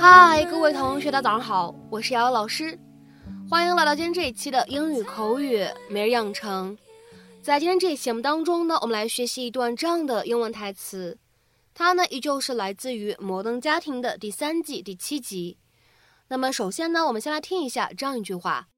[0.00, 2.78] 嗨，各位同学，大家早上好，我是瑶瑶老师，
[3.50, 6.74] 欢迎来到今天这一期的英语口语每日养成。
[7.42, 11.18] 在今天这一期节目当中呢，我们来学习一段这样的英文台词，
[11.74, 15.58] 它呢依旧是来自于《摩登家庭》的第三季第七集。
[16.28, 18.68] 那么首先呢，我们先来听一下这样一句话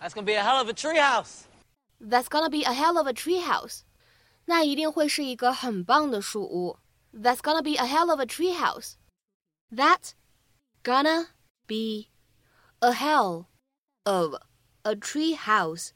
[0.00, 1.42] ：That's gonna be a hell of a treehouse.
[2.00, 3.80] That's gonna be a hell of a treehouse.
[4.46, 6.78] 那一定会是一个很棒的树屋。
[7.12, 8.94] That's gonna be a hell of a treehouse.
[9.70, 10.12] That
[10.87, 11.27] gonna
[11.65, 12.09] be
[12.79, 13.45] a hell
[14.03, 14.35] of
[14.83, 15.91] a tree house。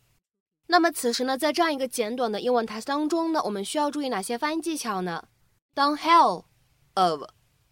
[0.67, 5.27] 那么此时呢，在这样一个简短的英文台词当中呢，我们需要注意哪些发音技巧呢？
[5.73, 6.45] 当 hell
[6.95, 7.23] of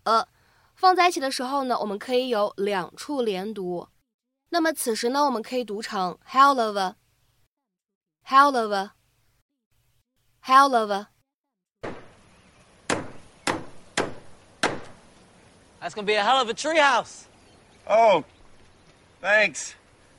[0.03, 0.27] a
[0.75, 3.89] 放在一起的时候呢，我们可以有两处连读。
[4.49, 8.71] 那么此时呢，我们可以读成 hell of a，hell of
[10.43, 11.07] a，hell of a。
[15.90, 17.24] That's gonna be a hell of a treehouse.
[17.88, 18.24] Oh,
[19.20, 19.74] thanks.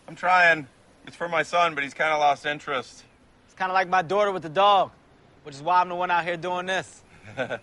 [0.06, 0.68] I'm trying.
[1.08, 3.06] It's for my son, but he's kind of lost interest.
[3.46, 4.92] It's kind of like my daughter with the dog,
[5.44, 7.04] which is why I'm the one out here doing this.
[7.38, 7.62] Did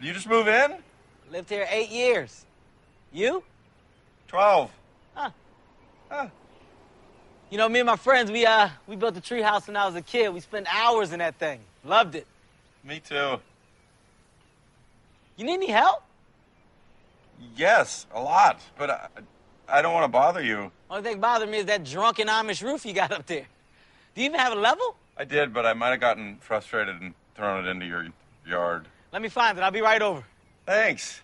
[0.00, 0.74] you just move in?
[1.30, 2.46] Lived here eight years.
[3.12, 3.44] You?
[4.26, 4.72] Twelve.
[5.14, 5.30] Huh.
[6.10, 6.26] Huh.
[7.48, 9.94] You know, me and my friends, we uh, we built a treehouse when I was
[9.94, 10.34] a kid.
[10.34, 11.60] We spent hours in that thing.
[11.84, 12.26] Loved it.
[12.82, 13.36] Me too.
[15.36, 16.02] You need any help?
[17.55, 19.07] Yes, a lot, but I,
[19.67, 20.71] I don't want to bother you.
[20.89, 23.47] Only thing bothering me is that drunken Amish roof you got up there.
[24.15, 24.95] Do you even have a level?
[25.17, 28.07] I did, but I might have gotten frustrated and thrown it into your
[28.47, 28.87] yard.
[29.11, 29.61] Let me find it.
[29.61, 30.23] I'll be right over.
[30.65, 31.21] Thanks.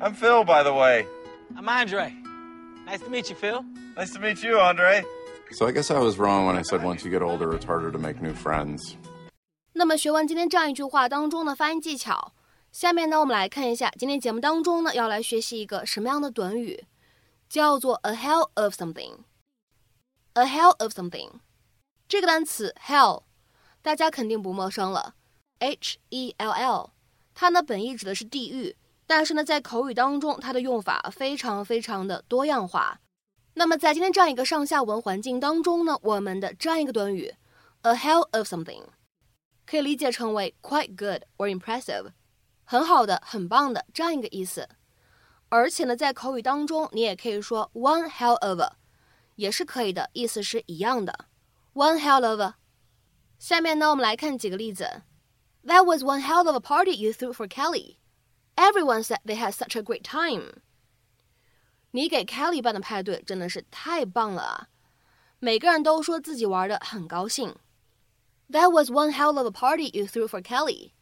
[0.00, 1.06] I'm Phil, by the way.
[1.56, 2.14] I'm Andre.
[2.86, 3.64] Nice to meet you, Phil.
[3.96, 5.04] Nice to meet you, Andre.
[5.52, 7.90] So I guess I was wrong when I said once you get older, it's harder
[7.90, 8.96] to make new friends.
[9.72, 12.32] 那么学完今天这样一句话当中的发音技巧，
[12.75, 16.83] 下面呢，我们来看一下今天节目当中呢，要来学习一个什么样的短语，
[17.47, 19.19] 叫做 a hell of something。
[20.33, 21.39] a hell of something
[22.09, 23.23] 这个单词 hell
[23.81, 25.15] 大家肯定不陌生了
[25.59, 26.89] ，h e l l，
[27.33, 28.75] 它呢本意指的是地狱，
[29.07, 32.99] 但是呢在口语当中它的用法非常非常的多样化。
[33.53, 37.33] 那么在今天这样一个上下文环境当中呢，我们的这样一个短语
[37.83, 38.83] a hell of something
[39.65, 42.11] 可以理解成为 quite good or impressive。
[42.64, 44.68] 很好的，很棒的这样一个意思，
[45.48, 48.60] 而且呢，在口语当中，你也可以说 one hell of，
[49.36, 51.26] 也是可以的，意思是一样的。
[51.74, 52.54] one hell of。
[53.38, 55.02] 下面呢，我们来看几个例子。
[55.64, 57.96] That was one hell of a party you threw for Kelly.
[58.54, 60.62] Everyone said they had such a great time.
[61.90, 64.68] 你给 Kelly 办的派对真的是太棒了啊！
[65.38, 67.56] 每个人都说自己玩的很高兴。
[68.50, 70.92] That was one hell of a party you threw for Kelly.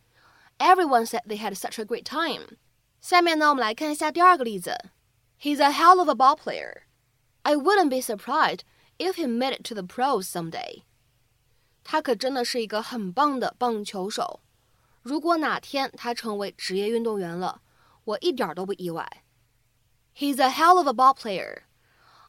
[0.58, 2.58] Everyone said they had such a great time.
[3.00, 4.90] 下面呢，我们来看一下第二个例子。
[5.40, 6.82] He's a hell of a ball player.
[7.42, 8.62] I wouldn't be surprised
[8.98, 10.82] if he made it to the pros someday.
[11.84, 14.40] 他可真的是一个很棒的棒球手。
[15.02, 17.62] 如果哪天他成为职业运动员了，
[18.04, 19.22] 我一点都不意外。
[20.14, 21.62] He's a hell of a ball player.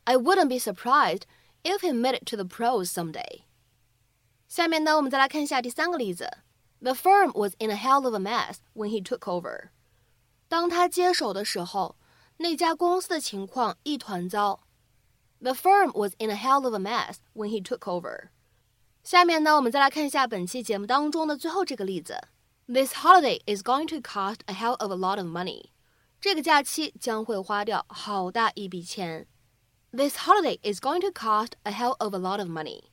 [0.04, 1.24] I wouldn't be surprised
[1.64, 3.42] if he made it to the pros someday.
[4.48, 6.30] 下面呢，我们再来看一下第三个例子。
[6.82, 9.70] the firm was in a hell of a mess when he took over.
[10.48, 11.96] 当他接手的时候，
[12.38, 14.62] 那家公司的情况一团糟。
[15.42, 18.30] The firm was in a hell of a mess when he took over.
[19.04, 22.20] 下面呢，我们再来看一下本期节目当中的最后这个例子。
[22.68, 25.72] This holiday is going to cost a hell of a lot of money.
[26.22, 29.26] 这个假期将会花掉好大一笔钱。
[29.92, 32.84] This holiday is going to cost a hell of a lot of money.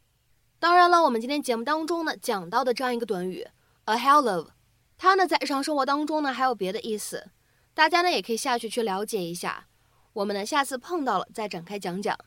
[0.58, 3.46] 当然了，我们今天节目当中呢讲到的这样一个短语。
[3.85, 4.49] A hell of，
[4.97, 7.29] 它呢在日常生活当中呢还有别的意思，
[7.73, 9.67] 大家呢也可以下去去了解一下。
[10.13, 12.17] 我们呢下次碰到了再展开讲讲。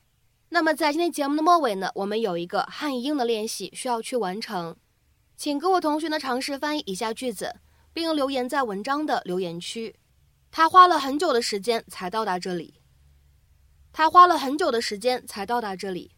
[0.50, 4.76] 那么在今天节目的末尾呢，我们有一个汉译英的练习需要去完成，
[5.36, 7.56] 请各位同学呢尝试翻译以下句子，
[7.92, 9.96] 并留言在文章的留言区。
[10.50, 12.80] 他花了很久的时间才到达这里。
[13.92, 16.12] 他花了很久的时间才到达这里。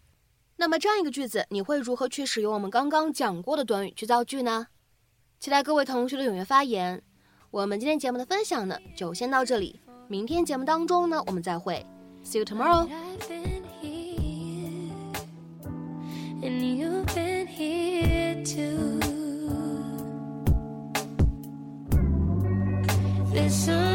[0.56, 4.68] 那么这样一个句子，你会如何去使用我们刚刚讲过的短语去造句呢？
[5.38, 7.02] 期待各位同学的踊跃发言。
[7.50, 9.80] 我们今天节目的分享呢，就先到这里。
[10.08, 11.84] 明天节目当中呢，我们再会。
[12.24, 12.88] See you tomorrow.
[23.32, 23.85] Listen